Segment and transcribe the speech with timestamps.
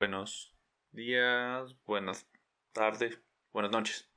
[0.00, 0.56] Buenos
[0.92, 2.30] días, buenas
[2.72, 3.20] tardes,
[3.52, 4.08] buenas noches.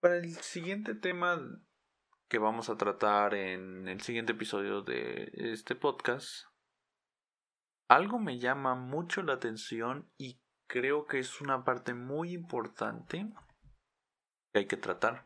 [0.00, 1.40] Para el siguiente tema
[2.28, 6.46] que vamos a tratar en el siguiente episodio de este podcast,
[7.88, 13.32] algo me llama mucho la atención y creo que es una parte muy importante
[14.52, 15.24] que hay que tratar.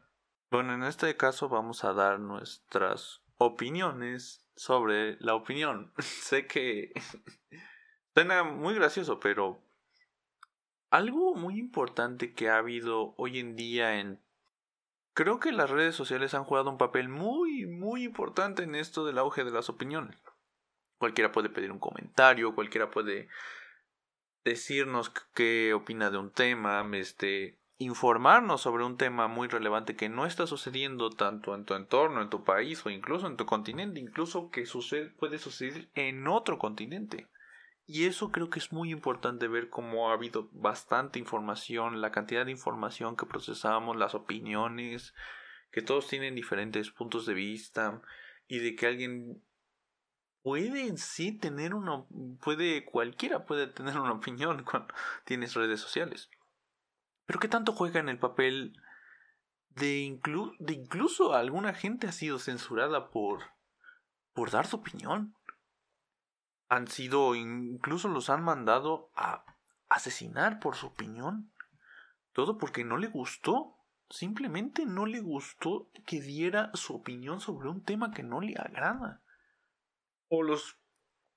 [0.50, 5.94] Bueno, en este caso vamos a dar nuestras opiniones sobre la opinión.
[5.98, 6.92] sé que
[8.14, 9.69] suena muy gracioso, pero
[10.90, 14.20] algo muy importante que ha habido hoy en día en...
[15.14, 19.18] Creo que las redes sociales han jugado un papel muy, muy importante en esto del
[19.18, 20.16] auge de las opiniones.
[20.98, 23.28] Cualquiera puede pedir un comentario, cualquiera puede
[24.44, 30.26] decirnos qué opina de un tema, este, informarnos sobre un tema muy relevante que no
[30.26, 34.50] está sucediendo tanto en tu entorno, en tu país o incluso en tu continente, incluso
[34.50, 37.26] que sucede, puede suceder en otro continente.
[37.86, 42.44] Y eso creo que es muy importante ver cómo ha habido bastante información, la cantidad
[42.44, 45.14] de información que procesamos, las opiniones,
[45.72, 48.00] que todos tienen diferentes puntos de vista
[48.46, 49.42] y de que alguien
[50.42, 52.04] puede en sí tener una
[52.40, 56.30] puede cualquiera puede tener una opinión cuando tienes redes sociales.
[57.26, 58.76] Pero qué tanto juega en el papel
[59.70, 60.18] de,
[60.58, 63.42] de incluso alguna gente ha sido censurada por
[64.32, 65.34] por dar su opinión.
[66.70, 69.44] Han sido incluso los han mandado a
[69.90, 71.52] asesinar por su opinión.
[72.32, 73.76] Todo porque no le gustó.
[74.08, 79.20] Simplemente no le gustó que diera su opinión sobre un tema que no le agrada.
[80.28, 80.78] O los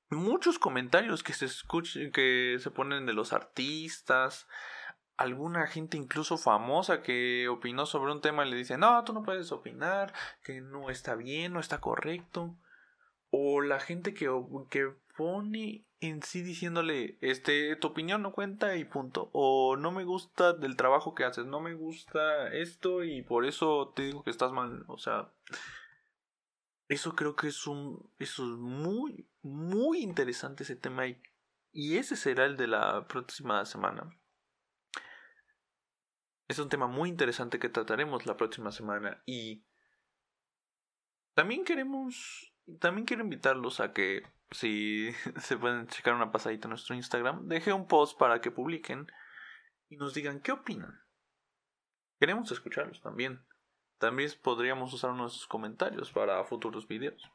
[0.09, 4.47] muchos comentarios que se escuchen, que se ponen de los artistas,
[5.17, 9.23] alguna gente incluso famosa que opinó sobre un tema y le dice, no, tú no
[9.23, 12.55] puedes opinar, que no está bien, no está correcto.
[13.29, 14.29] O la gente que,
[14.69, 19.29] que pone en sí diciéndole, este, tu opinión no cuenta y punto.
[19.33, 23.93] O no me gusta del trabajo que haces, no me gusta esto y por eso
[23.95, 24.83] te digo que estás mal.
[24.87, 25.31] O sea,
[26.89, 31.21] eso creo que es un, eso es muy, muy interesante ese tema y,
[31.71, 34.17] y ese será el de la próxima semana.
[36.47, 39.63] Es un tema muy interesante que trataremos la próxima semana y
[41.33, 46.95] también queremos, también quiero invitarlos a que si se pueden checar una pasadita en nuestro
[46.95, 49.07] Instagram, deje un post para que publiquen
[49.89, 51.01] y nos digan qué opinan.
[52.19, 53.45] Queremos escucharlos también.
[53.99, 57.29] También podríamos usar nuestros comentarios para futuros videos.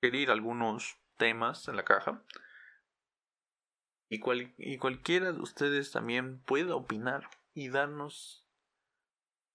[0.00, 2.22] Querer algunos temas en la caja.
[4.10, 4.20] Y,
[4.58, 8.46] y cualquiera de ustedes también pueda opinar y darnos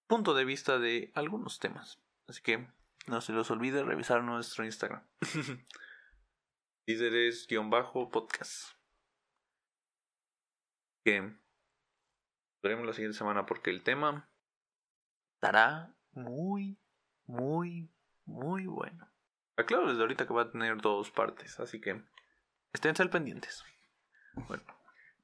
[0.08, 2.00] punto de vista de algunos temas.
[2.26, 2.68] Así que
[3.08, 5.02] no se les olvide revisar nuestro Instagram.
[6.86, 8.72] Líderes-podcast.
[11.04, 11.36] Que
[12.62, 14.30] veremos la siguiente semana porque el tema
[15.34, 16.78] estará muy,
[17.26, 17.90] muy,
[18.24, 19.10] muy bueno.
[19.56, 22.02] Aclaro desde ahorita que va a tener dos partes, así que
[22.72, 23.64] estén al pendientes.
[24.34, 24.62] Bueno,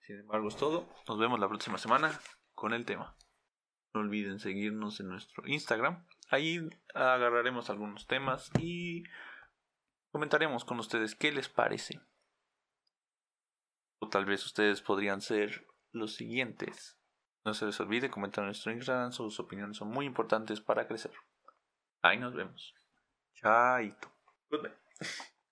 [0.00, 0.89] sin embargo es todo.
[1.09, 2.19] Nos vemos la próxima semana
[2.55, 3.17] con el tema.
[3.94, 6.05] No olviden seguirnos en nuestro Instagram.
[6.28, 9.05] Ahí agarraremos algunos temas y
[10.10, 12.00] comentaremos con ustedes qué les parece.
[14.00, 16.99] O tal vez ustedes podrían ser los siguientes.
[17.44, 21.12] No se les olvide comentar en nuestro Instagram, sus opiniones son muy importantes para crecer.
[22.03, 22.75] Ahí nos vemos.
[23.34, 24.11] Chaito.
[24.50, 24.72] Goodbye.